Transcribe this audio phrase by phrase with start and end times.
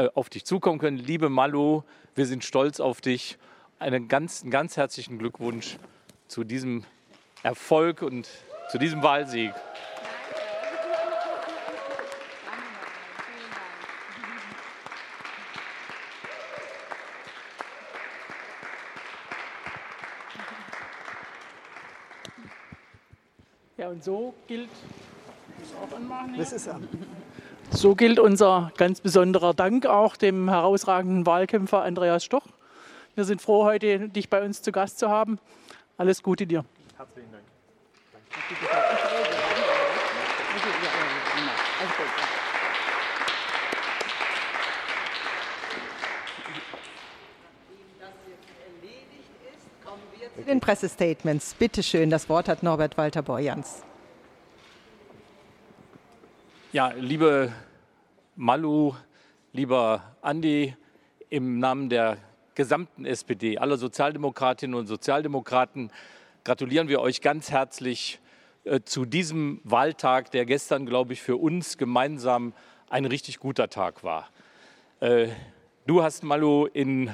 [0.00, 0.96] äh, auf dich zukommen können.
[0.96, 1.82] Liebe Malu,
[2.14, 3.36] wir sind stolz auf dich.
[3.78, 5.76] Einen ganz, einen ganz herzlichen Glückwunsch
[6.26, 6.84] zu diesem
[7.42, 8.26] Erfolg und
[8.70, 9.52] zu diesem Wahlsieg.
[23.76, 24.70] Ja, und so gilt,
[25.82, 26.88] auch anmachen, Das ist an.
[27.70, 32.46] So gilt unser ganz besonderer Dank auch dem herausragenden Wahlkämpfer Andreas Stoch.
[33.14, 35.38] Wir sind froh, heute dich bei uns zu Gast zu haben.
[35.96, 36.64] Alles Gute dir.
[36.96, 37.44] Herzlichen Dank.
[50.36, 51.54] Zu den Pressestatements.
[51.54, 53.82] Bitte schön, das Wort hat Norbert Walter Borjans.
[56.72, 57.52] Ja, liebe
[58.36, 58.94] Malu,
[59.52, 60.76] lieber Andi,
[61.28, 62.16] im Namen der
[62.54, 65.90] gesamten SPD, aller Sozialdemokratinnen und Sozialdemokraten,
[66.44, 68.20] gratulieren wir euch ganz herzlich
[68.62, 72.52] äh, zu diesem Wahltag, der gestern, glaube ich, für uns gemeinsam
[72.88, 74.28] ein richtig guter Tag war.
[75.00, 75.26] Äh,
[75.88, 77.12] du hast, Malu, in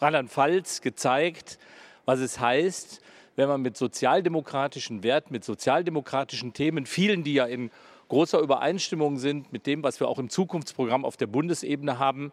[0.00, 1.58] Rheinland-Pfalz gezeigt,
[2.06, 3.02] was es heißt,
[3.36, 7.70] wenn man mit sozialdemokratischen Werten, mit sozialdemokratischen Themen, vielen, die ja in
[8.08, 12.32] großer Übereinstimmung sind mit dem, was wir auch im Zukunftsprogramm auf der Bundesebene haben,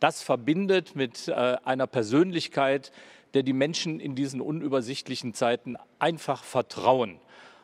[0.00, 1.32] das verbindet mit äh,
[1.64, 2.90] einer Persönlichkeit,
[3.34, 7.18] der die Menschen in diesen unübersichtlichen Zeiten einfach vertrauen,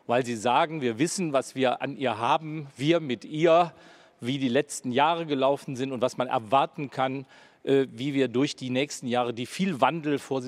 [0.06, 3.72] weil sie sagen, wir wissen, was wir an ihr haben, wir mit ihr,
[4.20, 7.26] wie die letzten Jahre gelaufen sind und was man erwarten kann,
[7.64, 10.42] äh, wie wir durch die nächsten Jahre, die viel Wandel vor,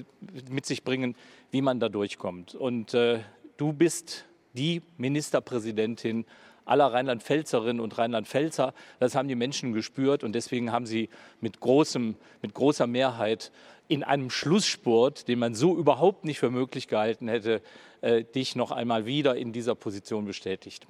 [0.49, 1.17] mit sich bringen,
[1.51, 2.55] wie man da durchkommt.
[2.55, 3.21] Und äh,
[3.57, 6.25] du bist die Ministerpräsidentin
[6.71, 8.75] aller Rheinland-Pfälzerinnen und Rheinland-Pfälzer.
[9.01, 11.09] Das haben die Menschen gespürt und deswegen haben sie
[11.41, 13.51] mit, großem, mit großer Mehrheit
[13.89, 17.61] in einem Schlussspurt, den man so überhaupt nicht für möglich gehalten hätte,
[18.03, 20.87] äh, dich noch einmal wieder in dieser Position bestätigt.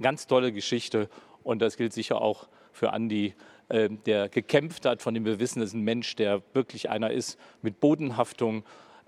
[0.00, 1.08] Ganz tolle Geschichte
[1.42, 3.34] und das gilt sicher auch für Andi,
[3.68, 7.38] äh, der gekämpft hat, von dem wir wissen, ist ein Mensch, der wirklich einer ist
[7.60, 8.64] mit Bodenhaftung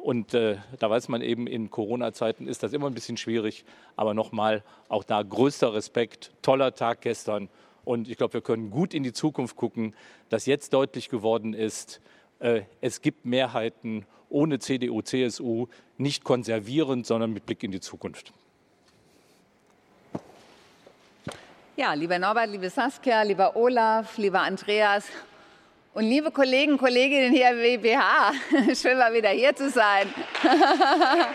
[0.06, 3.65] und äh, da weiß man eben, in Corona-Zeiten ist das immer ein bisschen schwierig.
[3.97, 7.49] Aber nochmal, auch da größter Respekt, toller Tag gestern.
[7.84, 9.97] Und ich glaube, wir können gut in die Zukunft gucken,
[10.28, 12.00] dass jetzt deutlich geworden ist,
[12.39, 15.66] äh, es gibt Mehrheiten ohne CDU, CSU,
[15.99, 18.33] nicht konservierend, sondern mit Blick in die Zukunft.
[21.75, 25.09] Ja, lieber Norbert, liebe Saskia, lieber Olaf, lieber Andreas
[25.97, 28.33] und liebe Kollegen, Kolleginnen hier im WBH,
[28.75, 30.12] schön mal wieder hier zu sein.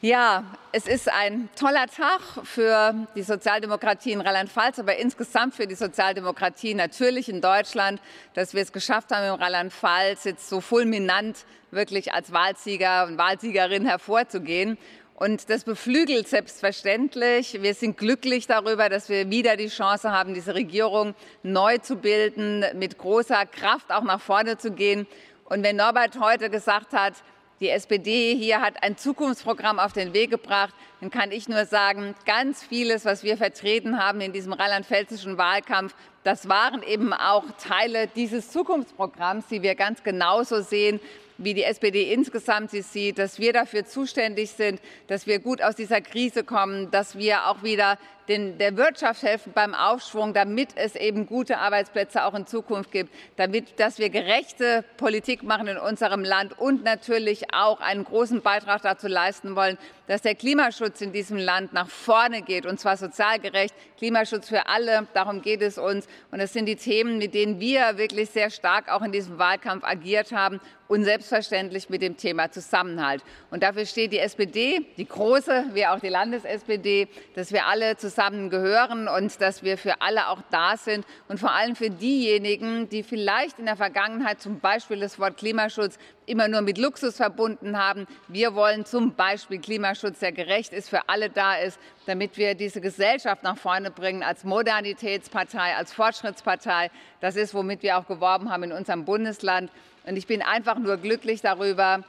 [0.00, 5.74] Ja, es ist ein toller Tag für die Sozialdemokratie in Rheinland-Pfalz, aber insgesamt für die
[5.74, 8.00] Sozialdemokratie natürlich in Deutschland,
[8.34, 13.86] dass wir es geschafft haben, im Rheinland-Pfalz jetzt so fulminant wirklich als Wahlsieger und Wahlsiegerin
[13.86, 14.78] hervorzugehen.
[15.20, 17.60] Und das beflügelt selbstverständlich.
[17.60, 22.64] Wir sind glücklich darüber, dass wir wieder die Chance haben, diese Regierung neu zu bilden,
[22.74, 25.08] mit großer Kraft auch nach vorne zu gehen.
[25.46, 27.14] Und wenn Norbert heute gesagt hat,
[27.58, 32.14] die SPD hier hat ein Zukunftsprogramm auf den Weg gebracht, dann kann ich nur sagen,
[32.24, 38.06] ganz vieles, was wir vertreten haben in diesem rheinland-pfälzischen Wahlkampf, das waren eben auch Teile
[38.06, 41.00] dieses Zukunftsprogramms, die wir ganz genauso sehen
[41.38, 45.76] wie die SPD insgesamt sie sieht, dass wir dafür zuständig sind, dass wir gut aus
[45.76, 50.94] dieser Krise kommen, dass wir auch wieder den, der Wirtschaft helfen beim Aufschwung, damit es
[50.94, 56.22] eben gute Arbeitsplätze auch in Zukunft gibt, damit, dass wir gerechte Politik machen in unserem
[56.22, 61.38] Land und natürlich auch einen großen Beitrag dazu leisten wollen, dass der Klimaschutz in diesem
[61.38, 63.74] Land nach vorne geht und zwar sozial gerecht.
[63.98, 66.06] Klimaschutz für alle, darum geht es uns.
[66.30, 69.84] Und das sind die Themen, mit denen wir wirklich sehr stark auch in diesem Wahlkampf
[69.84, 73.22] agiert haben und selbstverständlich mit dem Thema Zusammenhalt.
[73.50, 78.17] Und dafür steht die SPD, die große, wie auch die Landes-SPD, dass wir alle zusammen
[78.50, 83.04] gehören und dass wir für alle auch da sind und vor allem für diejenigen, die
[83.04, 88.06] vielleicht in der Vergangenheit zum Beispiel das Wort Klimaschutz immer nur mit Luxus verbunden haben.
[88.26, 92.80] Wir wollen zum Beispiel Klimaschutz, der gerecht ist, für alle da ist, damit wir diese
[92.80, 96.90] Gesellschaft nach vorne bringen als Modernitätspartei, als Fortschrittspartei.
[97.20, 99.70] Das ist, womit wir auch geworben haben in unserem Bundesland.
[100.04, 102.02] Und ich bin einfach nur glücklich darüber,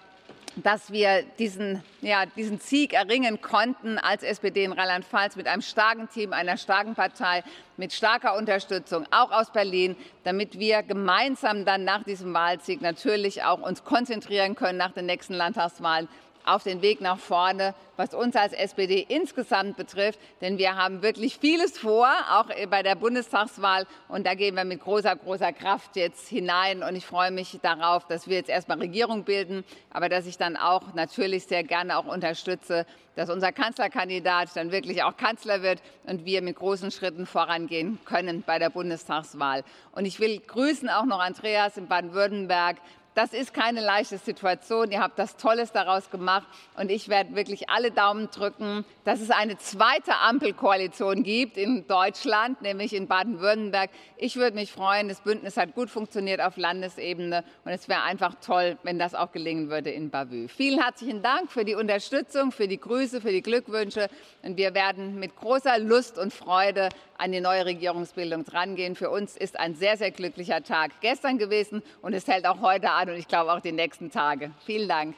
[0.63, 6.09] dass wir diesen, ja, diesen Sieg erringen konnten als SPD in Rheinland-Pfalz mit einem starken
[6.09, 7.44] Team, einer starken Partei,
[7.77, 13.61] mit starker Unterstützung, auch aus Berlin, damit wir gemeinsam dann nach diesem Wahlsieg natürlich auch
[13.61, 16.07] uns konzentrieren können nach den nächsten Landtagswahlen
[16.50, 20.19] auf den Weg nach vorne, was uns als SPD insgesamt betrifft.
[20.42, 23.86] Denn wir haben wirklich vieles vor, auch bei der Bundestagswahl.
[24.07, 26.81] Und da gehen wir mit großer, großer Kraft jetzt hinein.
[26.84, 30.57] Und ich freue mich darauf, dass wir jetzt erstmal Regierung bilden, aber dass ich dann
[30.57, 32.86] auch natürlich sehr gerne auch unterstütze,
[33.16, 38.44] dass unser Kanzlerkandidat dann wirklich auch Kanzler wird und wir mit großen Schritten vorangehen können
[38.48, 39.66] bei der Bundestagswahl.
[39.92, 42.78] Und ich will grüßen auch noch Andreas in Baden-Württemberg,
[43.15, 44.91] das ist keine leichte Situation.
[44.91, 46.47] Ihr habt das Tolles daraus gemacht.
[46.77, 52.61] Und ich werde wirklich alle Daumen drücken, dass es eine zweite Ampelkoalition gibt in Deutschland,
[52.61, 53.89] nämlich in Baden-Württemberg.
[54.17, 55.09] Ich würde mich freuen.
[55.09, 57.44] Das Bündnis hat gut funktioniert auf Landesebene.
[57.65, 60.47] Und es wäre einfach toll, wenn das auch gelingen würde in Bavü.
[60.47, 64.07] Vielen herzlichen Dank für die Unterstützung, für die Grüße, für die Glückwünsche.
[64.44, 66.89] Und wir werden mit großer Lust und Freude
[67.19, 68.95] an die neue Regierungsbildung drangehen.
[68.95, 72.91] Für uns ist ein sehr, sehr glücklicher Tag gestern gewesen und es hält auch heute
[73.00, 74.51] an und ich glaube auch die nächsten Tage.
[74.66, 75.16] Vielen Dank.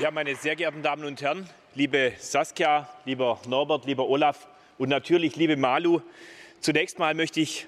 [0.00, 4.46] Ja, meine sehr geehrten Damen und Herren, liebe Saskia, lieber Norbert, lieber Olaf
[4.78, 6.00] und natürlich liebe Malu,
[6.60, 7.66] zunächst mal möchte ich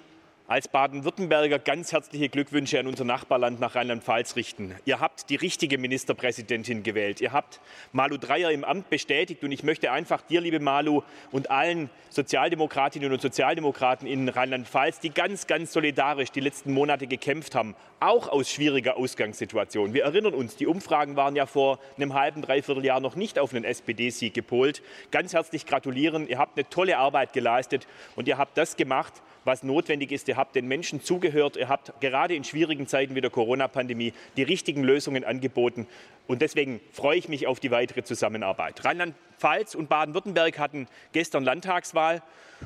[0.51, 4.75] als Baden-Württemberger ganz herzliche Glückwünsche an unser Nachbarland nach Rheinland-Pfalz richten.
[4.85, 7.21] Ihr habt die richtige Ministerpräsidentin gewählt.
[7.21, 7.61] Ihr habt
[7.93, 9.45] Malu Dreyer im Amt bestätigt.
[9.45, 15.11] Und ich möchte einfach dir, liebe Malu, und allen Sozialdemokratinnen und Sozialdemokraten in Rheinland-Pfalz, die
[15.11, 19.95] ganz, ganz solidarisch die letzten Monate gekämpft haben, auch aus schwieriger Ausgangssituation.
[19.95, 23.55] Wir erinnern uns, die Umfragen waren ja vor einem halben, dreiviertel Jahr noch nicht auf
[23.55, 24.83] einen SPD-Sieg gepolt.
[25.13, 26.27] Ganz herzlich gratulieren.
[26.27, 27.87] Ihr habt eine tolle Arbeit geleistet
[28.17, 29.13] und ihr habt das gemacht,
[29.45, 30.29] was notwendig ist.
[30.29, 31.57] Ihr habt den Menschen zugehört.
[31.57, 35.87] Ihr habt gerade in schwierigen Zeiten wie der Corona-Pandemie die richtigen Lösungen angeboten.
[36.27, 38.85] Und deswegen freue ich mich auf die weitere Zusammenarbeit.
[38.85, 42.23] Rheinland-Pfalz und Baden-Württemberg hatten gestern Landtagswahl.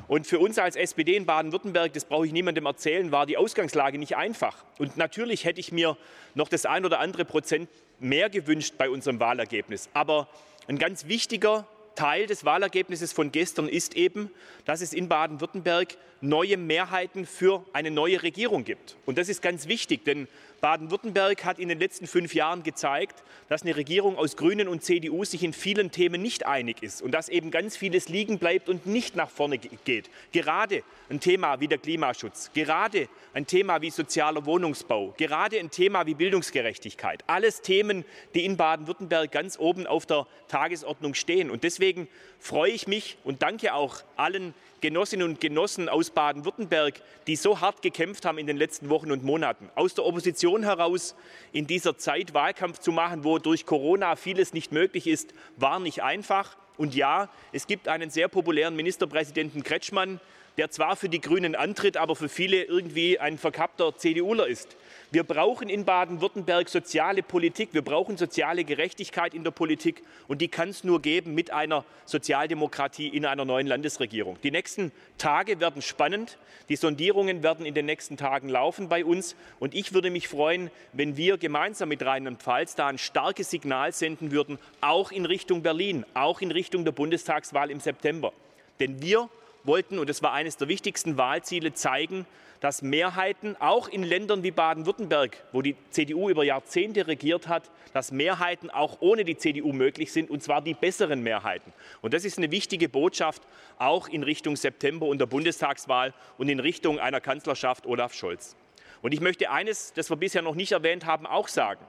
[0.07, 3.97] Und für uns als SPD in Baden-Württemberg, das brauche ich niemandem erzählen, war die Ausgangslage
[3.97, 4.63] nicht einfach.
[4.77, 5.97] Und natürlich hätte ich mir
[6.33, 7.69] noch das ein oder andere Prozent
[7.99, 9.89] mehr gewünscht bei unserem Wahlergebnis.
[9.93, 10.27] Aber
[10.67, 14.29] ein ganz wichtiger Teil des Wahlergebnisses von gestern ist eben,
[14.65, 18.97] dass es in Baden-Württemberg neue Mehrheiten für eine neue Regierung gibt.
[19.05, 20.27] Und das ist ganz wichtig, denn
[20.65, 25.23] Baden-Württemberg hat in den letzten fünf Jahren gezeigt, dass eine Regierung aus Grünen und CDU
[25.23, 28.87] sich in vielen Themen nicht einig ist und dass eben ganz vieles liegen bleibt und
[28.87, 30.09] nicht nach vorne geht.
[30.31, 30.81] Gerade
[31.11, 36.15] ein Thema wie der Klimaschutz, gerade ein Thema wie sozialer Wohnungsbau, gerade ein Thema wie
[36.15, 37.23] Bildungsgerechtigkeit.
[37.27, 38.03] Alles Themen,
[38.33, 41.51] die in Baden-Württemberg ganz oben auf der Tagesordnung stehen.
[41.51, 42.07] Und deswegen
[42.39, 47.81] freue ich mich und danke auch allen Genossinnen und Genossen aus Baden-Württemberg, die so hart
[47.81, 49.69] gekämpft haben in den letzten Wochen und Monaten.
[49.73, 51.15] Aus der Opposition heraus
[51.51, 56.03] in dieser Zeit Wahlkampf zu machen, wo durch Corona vieles nicht möglich ist, war nicht
[56.03, 56.57] einfach.
[56.77, 60.19] Und ja, es gibt einen sehr populären Ministerpräsidenten Kretschmann,
[60.57, 64.75] der zwar für die Grünen antritt, aber für viele irgendwie ein verkappter CDUler ist.
[65.11, 67.69] Wir brauchen in Baden-Württemberg soziale Politik.
[67.73, 70.03] Wir brauchen soziale Gerechtigkeit in der Politik.
[70.27, 74.37] Und die kann es nur geben mit einer Sozialdemokratie in einer neuen Landesregierung.
[74.43, 76.37] Die nächsten Tage werden spannend.
[76.69, 79.35] Die Sondierungen werden in den nächsten Tagen laufen bei uns.
[79.59, 84.31] Und ich würde mich freuen, wenn wir gemeinsam mit Rheinland-Pfalz da ein starkes Signal senden
[84.31, 88.33] würden, auch in Richtung Berlin, auch in Richtung der Bundestagswahl im September.
[88.79, 89.29] Denn wir
[89.65, 92.25] wollten, und das war eines der wichtigsten Wahlziele, zeigen,
[92.59, 98.11] dass Mehrheiten auch in Ländern wie Baden-Württemberg, wo die CDU über Jahrzehnte regiert hat, dass
[98.11, 101.73] Mehrheiten auch ohne die CDU möglich sind, und zwar die besseren Mehrheiten.
[102.01, 103.43] Und das ist eine wichtige Botschaft
[103.77, 108.55] auch in Richtung September und der Bundestagswahl und in Richtung einer Kanzlerschaft Olaf Scholz.
[109.01, 111.85] Und ich möchte eines, das wir bisher noch nicht erwähnt haben, auch sagen.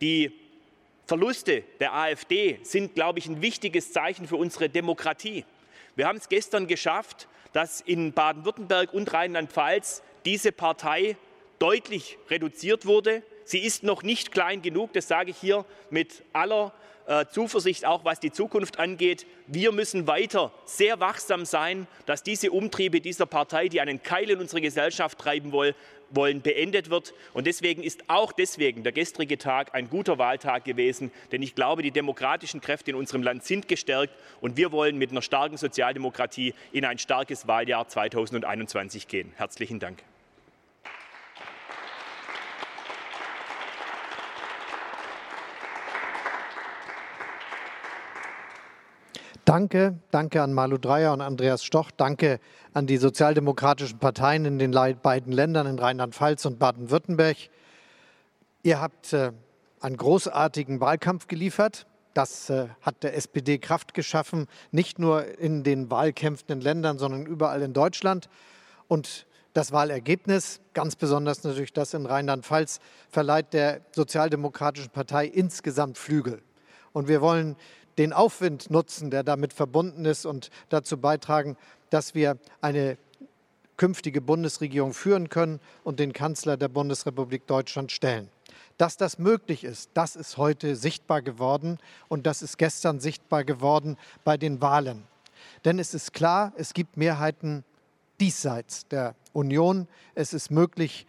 [0.00, 0.32] Die
[1.06, 5.44] Verluste der AfD sind, glaube ich, ein wichtiges Zeichen für unsere Demokratie.
[5.96, 11.16] Wir haben es gestern geschafft, dass in Baden-Württemberg und Rheinland-Pfalz diese Partei
[11.58, 13.22] deutlich reduziert wurde.
[13.44, 16.72] Sie ist noch nicht klein genug, das sage ich hier mit aller
[17.06, 19.26] äh, Zuversicht, auch was die Zukunft angeht.
[19.48, 24.38] Wir müssen weiter sehr wachsam sein, dass diese Umtriebe dieser Partei, die einen Keil in
[24.38, 25.74] unsere Gesellschaft treiben wollen,
[26.10, 27.14] wollen, beendet wird.
[27.32, 31.82] Und deswegen ist auch deswegen der gestrige Tag ein guter Wahltag gewesen, denn ich glaube,
[31.82, 36.54] die demokratischen Kräfte in unserem Land sind gestärkt und wir wollen mit einer starken Sozialdemokratie
[36.72, 39.32] in ein starkes Wahljahr 2021 gehen.
[39.36, 40.02] Herzlichen Dank.
[49.50, 51.90] Danke, danke an Malu Dreyer und Andreas Stoch.
[51.90, 52.38] Danke
[52.72, 57.36] an die sozialdemokratischen Parteien in den beiden Ländern, in Rheinland-Pfalz und Baden-Württemberg.
[58.62, 59.32] Ihr habt äh,
[59.80, 61.88] einen großartigen Wahlkampf geliefert.
[62.14, 67.62] Das äh, hat der SPD Kraft geschaffen, nicht nur in den wahlkämpfenden Ländern, sondern überall
[67.62, 68.28] in Deutschland.
[68.86, 72.78] Und das Wahlergebnis, ganz besonders natürlich das in Rheinland-Pfalz,
[73.08, 76.40] verleiht der Sozialdemokratischen Partei insgesamt Flügel.
[76.92, 77.56] Und wir wollen
[77.98, 81.56] den Aufwind nutzen, der damit verbunden ist und dazu beitragen,
[81.90, 82.96] dass wir eine
[83.76, 88.28] künftige Bundesregierung führen können und den Kanzler der Bundesrepublik Deutschland stellen.
[88.76, 91.78] Dass das möglich ist, das ist heute sichtbar geworden
[92.08, 95.04] und das ist gestern sichtbar geworden bei den Wahlen.
[95.64, 97.64] Denn es ist klar, es gibt Mehrheiten
[98.20, 99.88] diesseits der Union.
[100.14, 101.06] Es ist möglich,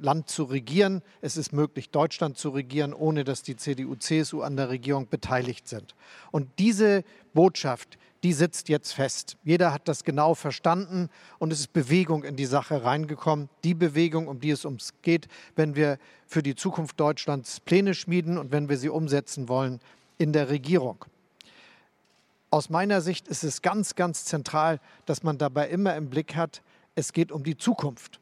[0.00, 1.02] Land zu regieren.
[1.20, 5.68] Es ist möglich, Deutschland zu regieren, ohne dass die CDU, CSU an der Regierung beteiligt
[5.68, 5.94] sind.
[6.30, 9.36] Und diese Botschaft, die sitzt jetzt fest.
[9.42, 13.48] Jeder hat das genau verstanden und es ist Bewegung in die Sache reingekommen.
[13.64, 15.26] Die Bewegung, um die es uns geht,
[15.56, 19.80] wenn wir für die Zukunft Deutschlands Pläne schmieden und wenn wir sie umsetzen wollen
[20.18, 21.04] in der Regierung.
[22.50, 26.62] Aus meiner Sicht ist es ganz, ganz zentral, dass man dabei immer im Blick hat,
[26.94, 28.20] es geht um die Zukunft.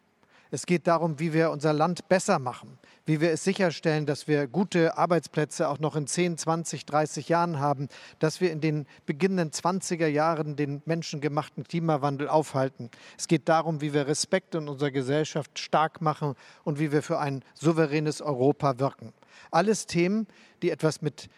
[0.52, 2.76] Es geht darum, wie wir unser Land besser machen,
[3.06, 7.60] wie wir es sicherstellen, dass wir gute Arbeitsplätze auch noch in 10, 20, 30 Jahren
[7.60, 7.88] haben,
[8.18, 12.90] dass wir in den beginnenden 20er Jahren den menschengemachten Klimawandel aufhalten.
[13.16, 17.20] Es geht darum, wie wir Respekt in unserer Gesellschaft stark machen und wie wir für
[17.20, 19.12] ein souveränes Europa wirken.
[19.52, 20.26] Alles Themen,
[20.62, 21.28] die etwas mit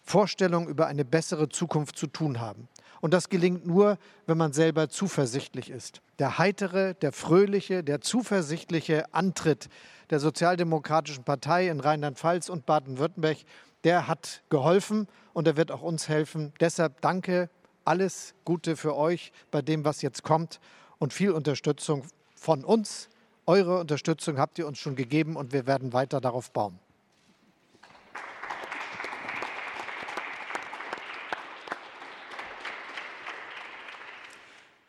[0.00, 2.68] Vorstellungen über eine bessere Zukunft zu tun haben.
[3.00, 6.02] Und das gelingt nur, wenn man selber zuversichtlich ist.
[6.18, 9.68] Der heitere, der fröhliche, der zuversichtliche Antritt
[10.10, 13.38] der Sozialdemokratischen Partei in Rheinland-Pfalz und Baden-Württemberg,
[13.84, 16.52] der hat geholfen und er wird auch uns helfen.
[16.60, 17.48] Deshalb danke,
[17.84, 20.60] alles Gute für euch bei dem, was jetzt kommt
[20.98, 22.04] und viel Unterstützung
[22.36, 23.08] von uns.
[23.46, 26.78] Eure Unterstützung habt ihr uns schon gegeben und wir werden weiter darauf bauen.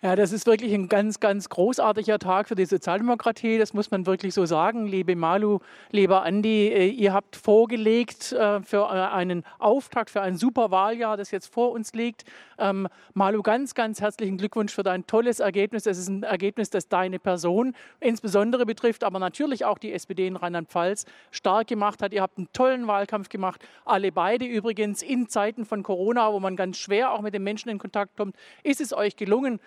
[0.06, 3.58] Ja, das ist wirklich ein ganz, ganz großartiger Tag für die Sozialdemokratie.
[3.58, 4.86] Das muss man wirklich so sagen.
[4.86, 5.60] Liebe Malu,
[5.92, 11.16] lieber Andi, äh, ihr habt vorgelegt äh, für äh, einen Auftakt, für ein super Wahljahr,
[11.16, 12.26] das jetzt vor uns liegt.
[12.60, 15.86] Ähm, Malu, ganz, ganz herzlichen Glückwunsch für dein tolles Ergebnis.
[15.86, 20.36] Es ist ein Ergebnis, das deine Person insbesondere betrifft, aber natürlich auch die SPD in
[20.36, 22.12] Rheinland-Pfalz stark gemacht hat.
[22.12, 23.66] Ihr habt einen tollen Wahlkampf gemacht.
[23.86, 27.70] Alle beide übrigens in Zeiten von Corona, wo man ganz schwer auch mit den Menschen
[27.70, 29.62] in Kontakt kommt, ist es euch gelungen,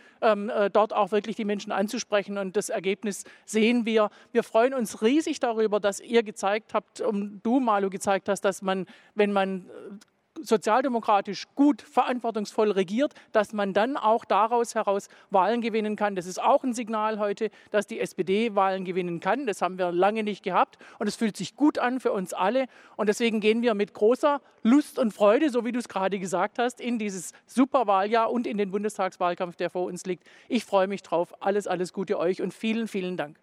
[0.73, 2.39] dort auch wirklich die Menschen anzusprechen.
[2.39, 4.11] Und das Ergebnis sehen wir.
[4.33, 8.63] Wir freuen uns riesig darüber, dass ihr gezeigt habt, um du, Malu, gezeigt hast, dass
[8.63, 9.95] man, wenn man äh,
[10.43, 16.15] sozialdemokratisch gut, verantwortungsvoll regiert, dass man dann auch daraus heraus Wahlen gewinnen kann.
[16.15, 19.47] Das ist auch ein Signal heute, dass die SPD Wahlen gewinnen kann.
[19.47, 22.67] Das haben wir lange nicht gehabt und es fühlt sich gut an für uns alle.
[22.97, 26.59] Und deswegen gehen wir mit großer Lust und Freude, so wie du es gerade gesagt
[26.59, 30.25] hast, in dieses Superwahljahr und in den Bundestagswahlkampf, der vor uns liegt.
[30.49, 31.35] Ich freue mich drauf.
[31.41, 33.39] Alles, alles Gute euch und vielen, vielen Dank.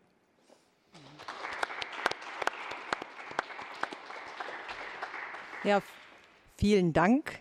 [5.64, 5.82] Ja,
[6.64, 7.40] Vielen Dank.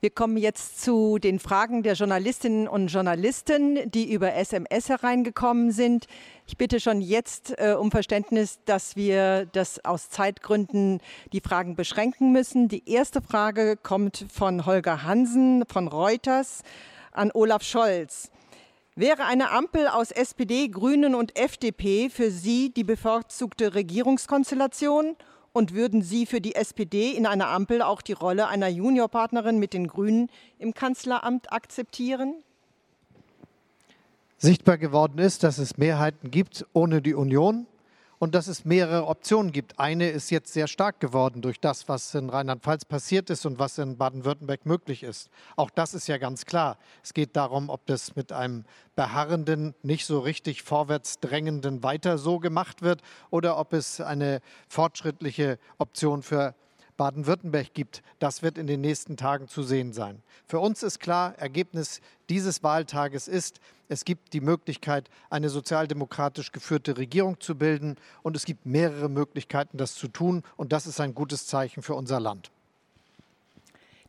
[0.00, 6.06] Wir kommen jetzt zu den Fragen der Journalistinnen und Journalisten, die über SMS hereingekommen sind.
[6.46, 11.02] Ich bitte schon jetzt äh, um Verständnis, dass wir das aus Zeitgründen
[11.34, 12.68] die Fragen beschränken müssen.
[12.68, 16.62] Die erste Frage kommt von Holger Hansen von Reuters
[17.12, 18.30] an Olaf Scholz.
[18.96, 25.16] Wäre eine Ampel aus SPD, Grünen und FDP für Sie die bevorzugte Regierungskonstellation?
[25.54, 29.72] Und würden Sie für die SPD in einer Ampel auch die Rolle einer Juniorpartnerin mit
[29.72, 32.34] den Grünen im Kanzleramt akzeptieren?
[34.36, 37.66] Sichtbar geworden ist, dass es Mehrheiten gibt ohne die Union
[38.18, 39.78] und dass es mehrere Optionen gibt.
[39.78, 43.78] Eine ist jetzt sehr stark geworden durch das, was in Rheinland-Pfalz passiert ist und was
[43.78, 45.30] in Baden-Württemberg möglich ist.
[45.56, 46.78] Auch das ist ja ganz klar.
[47.02, 48.64] Es geht darum, ob das mit einem
[48.96, 55.58] beharrenden, nicht so richtig vorwärts drängenden weiter so gemacht wird oder ob es eine fortschrittliche
[55.78, 56.54] Option für
[56.96, 58.02] Baden-Württemberg gibt.
[58.18, 60.22] Das wird in den nächsten Tagen zu sehen sein.
[60.46, 66.96] Für uns ist klar, Ergebnis dieses Wahltages ist, es gibt die Möglichkeit, eine sozialdemokratisch geführte
[66.96, 71.14] Regierung zu bilden und es gibt mehrere Möglichkeiten, das zu tun und das ist ein
[71.14, 72.50] gutes Zeichen für unser Land.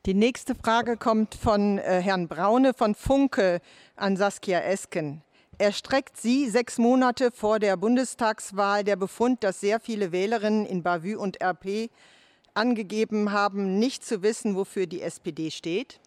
[0.05, 3.59] Die nächste Frage kommt von äh, Herrn Braune von Funke
[3.95, 5.23] an Saskia Esken.
[5.57, 11.15] Erstreckt Sie sechs Monate vor der Bundestagswahl der Befund, dass sehr viele Wählerinnen in Bavü
[11.15, 11.89] und RP
[12.55, 15.99] angegeben haben, nicht zu wissen, wofür die SPD steht?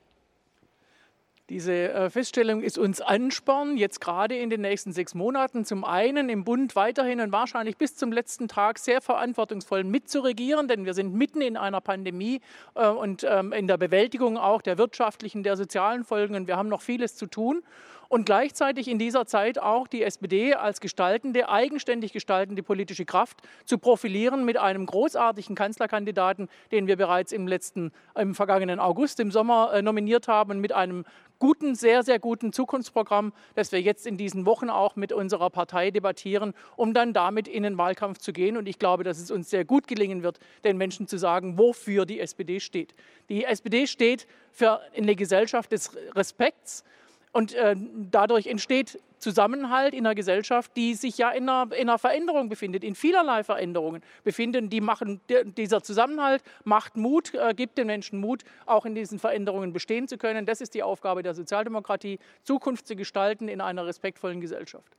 [1.50, 6.28] Diese äh, Feststellung ist uns Ansporn, jetzt gerade in den nächsten sechs Monaten, zum einen
[6.28, 11.14] im Bund weiterhin und wahrscheinlich bis zum letzten Tag sehr verantwortungsvoll mitzuregieren, denn wir sind
[11.14, 12.42] mitten in einer Pandemie
[12.74, 16.68] äh, und ähm, in der Bewältigung auch der wirtschaftlichen, der sozialen Folgen und wir haben
[16.68, 17.62] noch vieles zu tun.
[18.08, 23.78] Und gleichzeitig in dieser Zeit auch die SPD als gestaltende, eigenständig gestaltende politische Kraft zu
[23.78, 29.72] profilieren mit einem großartigen Kanzlerkandidaten, den wir bereits im letzten, im vergangenen August, im Sommer
[29.72, 31.04] äh, nominiert haben, mit einem
[31.38, 35.90] guten, sehr, sehr guten Zukunftsprogramm, das wir jetzt in diesen Wochen auch mit unserer Partei
[35.90, 38.56] debattieren, um dann damit in den Wahlkampf zu gehen.
[38.56, 42.06] Und ich glaube, dass es uns sehr gut gelingen wird, den Menschen zu sagen, wofür
[42.06, 42.94] die SPD steht.
[43.28, 46.84] Die SPD steht für eine Gesellschaft des Respekts,
[47.32, 47.76] und äh,
[48.10, 52.84] dadurch entsteht Zusammenhalt in einer Gesellschaft, die sich ja in einer, in einer Veränderung befindet,
[52.84, 54.70] in vielerlei Veränderungen befinden.
[54.70, 55.20] Die machen,
[55.56, 60.18] dieser Zusammenhalt macht Mut, äh, gibt den Menschen Mut, auch in diesen Veränderungen bestehen zu
[60.18, 60.46] können.
[60.46, 64.96] Das ist die Aufgabe der Sozialdemokratie, Zukunft zu gestalten in einer respektvollen Gesellschaft.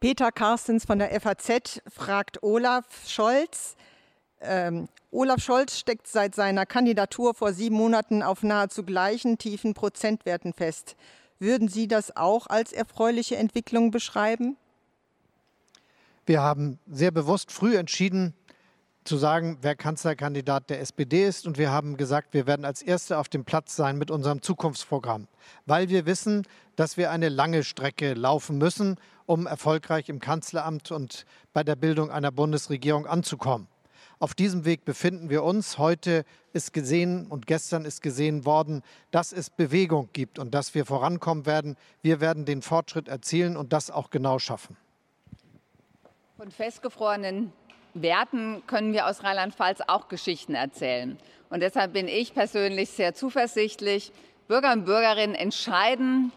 [0.00, 3.76] Peter Carstens von der FAZ fragt Olaf Scholz,
[4.40, 10.52] ähm, Olaf Scholz steckt seit seiner Kandidatur vor sieben Monaten auf nahezu gleichen tiefen Prozentwerten
[10.52, 10.96] fest.
[11.38, 14.56] Würden Sie das auch als erfreuliche Entwicklung beschreiben?
[16.26, 18.34] Wir haben sehr bewusst früh entschieden,
[19.08, 21.46] zu sagen, wer Kanzlerkandidat der SPD ist.
[21.46, 25.26] Und wir haben gesagt, wir werden als Erste auf dem Platz sein mit unserem Zukunftsprogramm,
[25.64, 31.24] weil wir wissen, dass wir eine lange Strecke laufen müssen, um erfolgreich im Kanzleramt und
[31.52, 33.66] bei der Bildung einer Bundesregierung anzukommen.
[34.20, 35.78] Auf diesem Weg befinden wir uns.
[35.78, 38.82] Heute ist gesehen und gestern ist gesehen worden,
[39.12, 41.76] dass es Bewegung gibt und dass wir vorankommen werden.
[42.02, 44.76] Wir werden den Fortschritt erzielen und das auch genau schaffen.
[46.36, 47.52] Von festgefrorenen
[47.94, 51.16] Werten können wir aus Rheinland-Pfalz auch Geschichten erzählen.
[51.48, 54.10] Und deshalb bin ich persönlich sehr zuversichtlich.
[54.48, 56.32] Bürger und Bürgerinnen entscheiden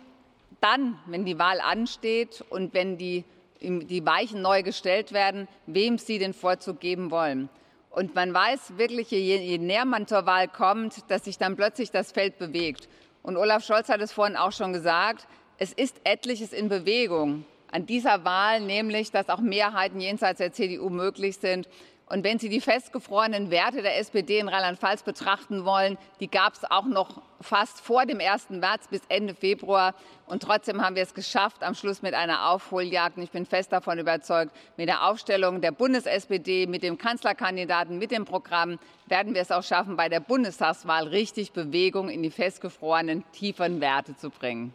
[0.59, 3.23] dann, wenn die Wahl ansteht und wenn die,
[3.59, 7.49] die Weichen neu gestellt werden, wem sie den Vorzug geben wollen.
[7.91, 11.91] Und man weiß wirklich, je, je näher man zur Wahl kommt, dass sich dann plötzlich
[11.91, 12.87] das Feld bewegt.
[13.21, 17.85] Und Olaf Scholz hat es vorhin auch schon gesagt, es ist etliches in Bewegung an
[17.85, 21.67] dieser Wahl, nämlich dass auch Mehrheiten jenseits der CDU möglich sind.
[22.11, 26.69] Und wenn Sie die festgefrorenen Werte der SPD in Rheinland-Pfalz betrachten wollen, die gab es
[26.69, 28.49] auch noch fast vor dem 1.
[28.49, 29.95] März bis Ende Februar.
[30.25, 33.15] Und trotzdem haben wir es geschafft, am Schluss mit einer Aufholjagd.
[33.15, 38.11] Und ich bin fest davon überzeugt, mit der Aufstellung der Bundes-SPD, mit dem Kanzlerkandidaten, mit
[38.11, 43.23] dem Programm werden wir es auch schaffen, bei der Bundestagswahl richtig Bewegung in die festgefrorenen,
[43.31, 44.73] tiefen Werte zu bringen.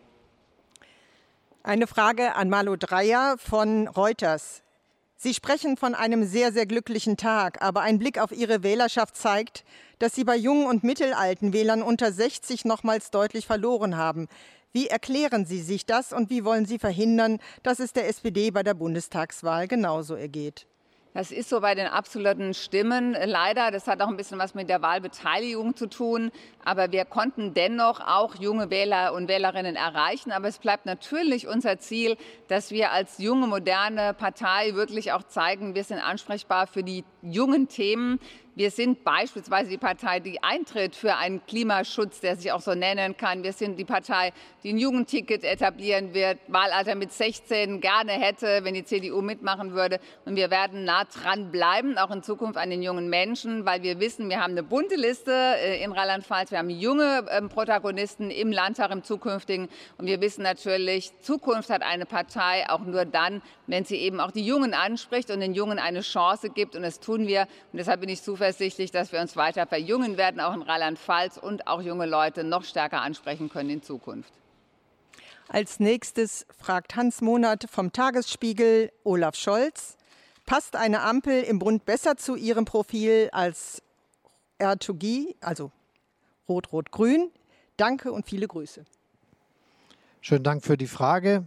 [1.62, 4.62] Eine Frage an Malo Dreyer von Reuters.
[5.18, 9.64] Sie sprechen von einem sehr, sehr glücklichen Tag, aber ein Blick auf Ihre Wählerschaft zeigt,
[9.98, 14.28] dass Sie bei jungen und mittelalten Wählern unter 60 nochmals deutlich verloren haben.
[14.72, 18.62] Wie erklären Sie sich das und wie wollen Sie verhindern, dass es der SPD bei
[18.62, 20.66] der Bundestagswahl genauso ergeht?
[21.16, 23.70] Das ist so bei den absoluten Stimmen leider.
[23.70, 26.30] Das hat auch ein bisschen was mit der Wahlbeteiligung zu tun.
[26.62, 30.30] Aber wir konnten dennoch auch junge Wähler und Wählerinnen erreichen.
[30.30, 35.74] Aber es bleibt natürlich unser Ziel, dass wir als junge, moderne Partei wirklich auch zeigen,
[35.74, 38.20] wir sind ansprechbar für die jungen Themen.
[38.56, 43.14] Wir sind beispielsweise die Partei, die eintritt für einen Klimaschutz, der sich auch so nennen
[43.14, 43.42] kann.
[43.42, 44.32] Wir sind die Partei,
[44.64, 50.00] die ein Jugendticket etablieren wird, Wahlalter mit 16 gerne hätte, wenn die CDU mitmachen würde.
[50.24, 54.00] Und wir werden nah dran bleiben, auch in Zukunft an den jungen Menschen, weil wir
[54.00, 56.50] wissen, wir haben eine bunte Liste äh, in Rheinland-Pfalz.
[56.50, 59.68] Wir haben junge ähm, Protagonisten im Landtag, im zukünftigen.
[59.98, 64.30] Und wir wissen natürlich, Zukunft hat eine Partei auch nur dann, wenn sie eben auch
[64.30, 66.74] die Jungen anspricht und den Jungen eine Chance gibt.
[66.74, 67.42] Und das tun wir.
[67.70, 71.36] Und deshalb bin ich zuversichtlich, zuversichtlich, dass wir uns weiter verjüngen werden, auch in Rheinland-Pfalz
[71.36, 74.32] und auch junge Leute noch stärker ansprechen können in Zukunft.
[75.48, 79.96] Als nächstes fragt Hans Monat vom Tagesspiegel Olaf Scholz.
[80.44, 83.82] Passt eine Ampel im Bund besser zu ihrem Profil als
[84.60, 85.72] R2G, also
[86.48, 87.30] Rot-Rot-Grün?
[87.76, 88.84] Danke und viele Grüße.
[90.20, 91.46] Schönen Dank für die Frage.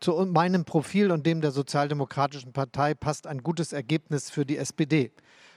[0.00, 5.10] Zu meinem Profil und dem der Sozialdemokratischen Partei passt ein gutes Ergebnis für die SPD.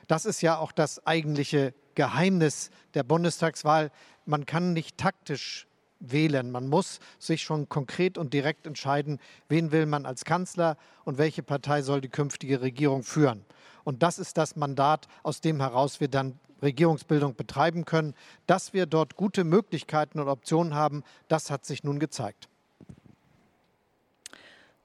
[0.09, 3.91] Das ist ja auch das eigentliche Geheimnis der Bundestagswahl.
[4.25, 5.67] Man kann nicht taktisch
[5.99, 6.49] wählen.
[6.49, 9.19] Man muss sich schon konkret und direkt entscheiden,
[9.49, 13.45] wen will man als Kanzler und welche Partei soll die künftige Regierung führen.
[13.83, 18.15] Und das ist das Mandat, aus dem heraus wir dann Regierungsbildung betreiben können.
[18.47, 22.49] Dass wir dort gute Möglichkeiten und Optionen haben, das hat sich nun gezeigt.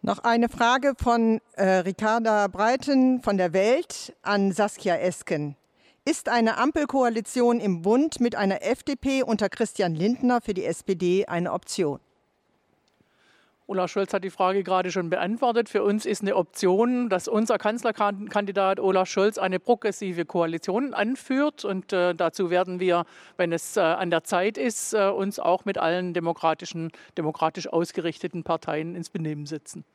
[0.07, 5.57] Noch eine Frage von äh, Ricarda Breiten von der Welt an Saskia Esken.
[6.05, 11.55] Ist eine Ampelkoalition im Bund mit einer FDP unter Christian Lindner für die SPD eine
[11.55, 12.01] Option?
[13.67, 15.71] Olaf Scholz hat die Frage gerade schon beantwortet.
[15.71, 21.65] Für uns ist eine Option, dass unser Kanzlerkandidat Olaf Scholz eine progressive Koalition anführt.
[21.65, 23.07] Und äh, dazu werden wir,
[23.39, 28.45] wenn es äh, an der Zeit ist, äh, uns auch mit allen demokratischen, demokratisch ausgerichteten
[28.45, 29.87] Parteien ins Benehmen setzen.